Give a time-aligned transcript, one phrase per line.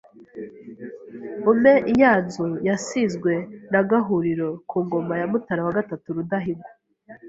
[1.51, 3.31] Umpe iyanzu yasizwe
[3.71, 6.69] na Gahuriro ku ngoma ya Mutara III Rudahigwa